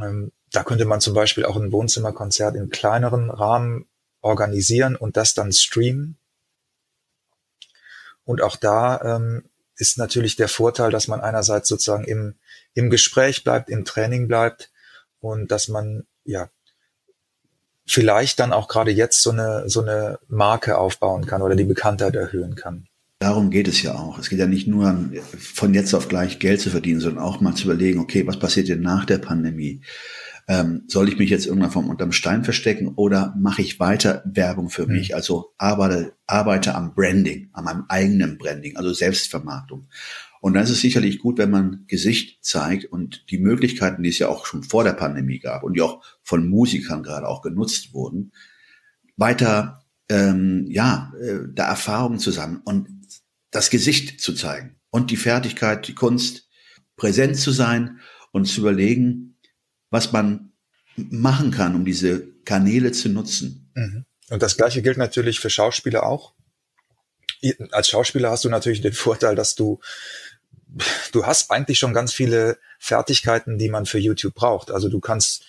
[0.00, 3.88] Ähm, da könnte man zum Beispiel auch ein Wohnzimmerkonzert in kleineren Rahmen
[4.20, 6.16] organisieren und das dann streamen.
[8.24, 12.36] Und auch da ähm, ist natürlich der Vorteil, dass man einerseits sozusagen im,
[12.74, 14.70] im Gespräch bleibt, im Training bleibt
[15.18, 16.50] und dass man ja
[17.84, 22.14] vielleicht dann auch gerade jetzt so eine, so eine Marke aufbauen kann oder die Bekanntheit
[22.14, 22.88] erhöhen kann.
[23.18, 24.18] Darum geht es ja auch.
[24.18, 27.40] Es geht ja nicht nur an, von jetzt auf gleich Geld zu verdienen, sondern auch
[27.40, 29.80] mal zu überlegen, okay, was passiert denn nach der Pandemie?
[30.48, 34.68] Ähm, soll ich mich jetzt irgendwann vom unterm Stein verstecken oder mache ich weiter Werbung
[34.68, 35.08] für mich?
[35.08, 35.14] Mhm.
[35.14, 39.88] Also arbeite, arbeite am Branding, an meinem eigenen Branding, also Selbstvermarktung.
[40.40, 44.18] Und dann ist es sicherlich gut, wenn man Gesicht zeigt und die Möglichkeiten, die es
[44.18, 47.94] ja auch schon vor der Pandemie gab und die auch von Musikern gerade auch genutzt
[47.94, 48.30] wurden,
[49.16, 52.86] weiter ähm, ja, äh, da Erfahrungen zusammen und
[53.56, 56.46] das Gesicht zu zeigen und die Fertigkeit, die Kunst,
[56.96, 58.00] präsent zu sein
[58.30, 59.38] und zu überlegen,
[59.88, 60.52] was man
[60.94, 63.70] machen kann, um diese Kanäle zu nutzen.
[63.74, 64.04] Mhm.
[64.28, 66.34] Und das Gleiche gilt natürlich für Schauspieler auch.
[67.70, 69.80] Als Schauspieler hast du natürlich den Vorteil, dass du,
[71.12, 74.70] du hast eigentlich schon ganz viele Fertigkeiten, die man für YouTube braucht.
[74.70, 75.44] Also du kannst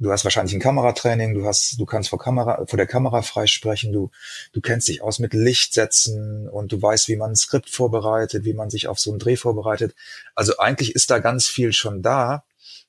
[0.00, 3.92] du hast wahrscheinlich ein Kameratraining, du hast, du kannst vor Kamera, vor der Kamera freisprechen,
[3.92, 4.10] du,
[4.52, 8.54] du kennst dich aus mit Lichtsätzen und du weißt, wie man ein Skript vorbereitet, wie
[8.54, 9.94] man sich auf so einen Dreh vorbereitet.
[10.34, 12.44] Also eigentlich ist da ganz viel schon da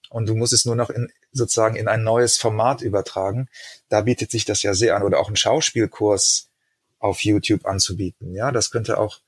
[0.10, 3.50] und du musst es nur noch in, sozusagen in ein neues Format übertragen.
[3.90, 6.48] Da bietet sich das ja sehr an oder auch einen Schauspielkurs
[7.00, 8.34] auf YouTube anzubieten.
[8.34, 9.20] Ja, das könnte auch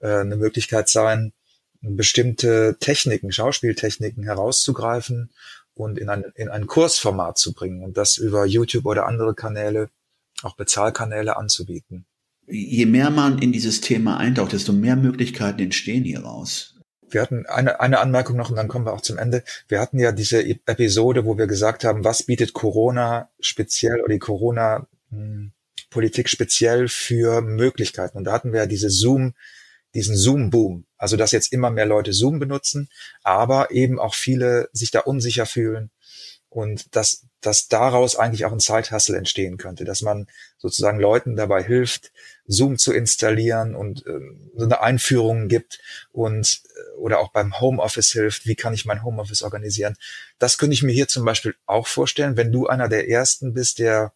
[0.00, 1.32] äh, eine Möglichkeit sein,
[1.80, 5.30] bestimmte Techniken, Schauspieltechniken herauszugreifen
[5.80, 9.90] und in ein, in ein Kursformat zu bringen und das über YouTube oder andere Kanäle,
[10.42, 12.06] auch Bezahlkanäle anzubieten.
[12.46, 16.76] Je mehr man in dieses Thema eintaucht, desto mehr Möglichkeiten entstehen hieraus.
[17.08, 19.42] Wir hatten eine, eine Anmerkung noch und dann kommen wir auch zum Ende.
[19.68, 24.18] Wir hatten ja diese Episode, wo wir gesagt haben, was bietet Corona speziell oder die
[24.18, 25.52] Corona hm,
[25.90, 28.16] Politik speziell für Möglichkeiten.
[28.16, 29.34] Und da hatten wir ja diese Zoom,
[29.94, 30.84] diesen Zoom-Boom.
[30.96, 32.88] Also, dass jetzt immer mehr Leute Zoom benutzen,
[33.22, 35.90] aber eben auch viele sich da unsicher fühlen
[36.50, 40.26] und dass, dass daraus eigentlich auch ein Zeithassel entstehen könnte, dass man
[40.58, 42.12] sozusagen Leuten dabei hilft,
[42.46, 44.20] Zoom zu installieren und äh,
[44.56, 45.80] so eine Einführung gibt
[46.10, 49.96] und äh, oder auch beim Homeoffice hilft, wie kann ich mein Homeoffice organisieren.
[50.38, 53.78] Das könnte ich mir hier zum Beispiel auch vorstellen, wenn du einer der ersten bist,
[53.78, 54.12] der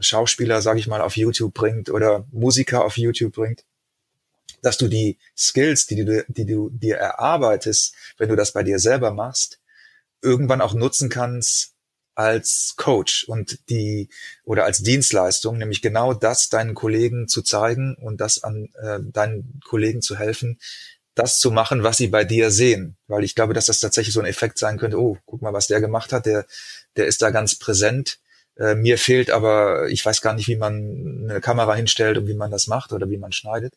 [0.00, 3.64] Schauspieler, sage ich mal, auf YouTube bringt oder Musiker auf YouTube bringt
[4.64, 8.78] dass du die Skills, die du, die du dir erarbeitest, wenn du das bei dir
[8.78, 9.60] selber machst,
[10.22, 11.74] irgendwann auch nutzen kannst
[12.14, 14.08] als Coach und die
[14.44, 19.60] oder als Dienstleistung, nämlich genau das deinen Kollegen zu zeigen und das an äh, deinen
[19.64, 20.58] Kollegen zu helfen,
[21.14, 22.96] das zu machen, was sie bei dir sehen.
[23.06, 25.66] Weil ich glaube, dass das tatsächlich so ein Effekt sein könnte, oh, guck mal, was
[25.66, 26.46] der gemacht hat, der,
[26.96, 28.18] der ist da ganz präsent.
[28.56, 32.34] Äh, mir fehlt aber, ich weiß gar nicht, wie man eine Kamera hinstellt und wie
[32.34, 33.74] man das macht oder wie man schneidet.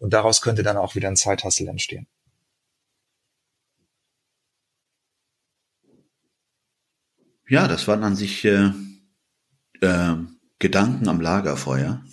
[0.00, 2.08] Und daraus könnte dann auch wieder ein Zeithassel entstehen.
[7.46, 8.70] Ja, das waren an sich äh,
[9.80, 10.16] äh,
[10.58, 12.02] Gedanken am Lagerfeuer.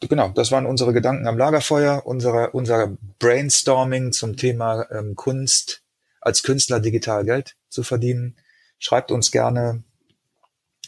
[0.00, 5.82] Genau, das waren unsere Gedanken am Lagerfeuer, unsere, unser Brainstorming zum Thema ähm, Kunst,
[6.20, 8.36] als Künstler digital Geld zu verdienen.
[8.78, 9.84] Schreibt uns gerne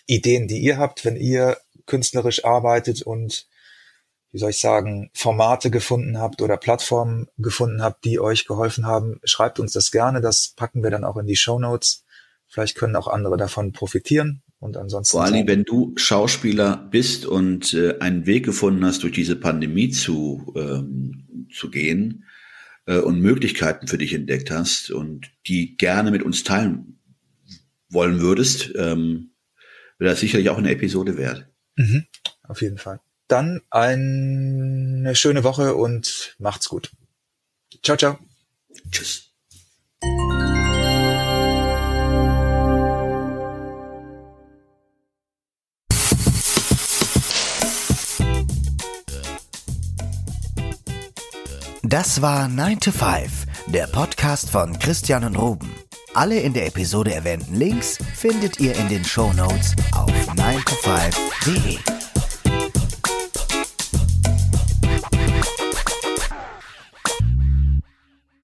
[0.07, 1.57] Ideen, die ihr habt, wenn ihr
[1.87, 3.49] künstlerisch arbeitet und
[4.31, 9.20] wie soll ich sagen, Formate gefunden habt oder Plattformen gefunden habt, die euch geholfen haben,
[9.24, 10.20] schreibt uns das gerne.
[10.20, 12.05] Das packen wir dann auch in die Show Notes.
[12.47, 14.43] Vielleicht können auch andere davon profitieren.
[14.61, 15.16] Und ansonsten.
[15.16, 19.91] Vor allem, wenn du Schauspieler bist und äh, einen Weg gefunden hast, durch diese Pandemie
[19.91, 22.24] zu, ähm, zu gehen
[22.87, 26.99] äh, und Möglichkeiten für dich entdeckt hast und die gerne mit uns teilen
[27.89, 29.31] wollen würdest, ähm,
[29.99, 31.49] wäre das sicherlich auch eine Episode wert.
[31.76, 32.07] Mhm,
[32.43, 33.01] auf jeden Fall.
[33.29, 36.91] Dann eine schöne Woche und macht's gut.
[37.83, 38.18] Ciao, ciao.
[38.91, 39.29] Tschüss.
[51.83, 55.74] Das war 9 to 5, der Podcast von Christian und Ruben.
[56.12, 61.97] Alle in der Episode erwähnten Links findet ihr in den Show Notes auf 9to5.de.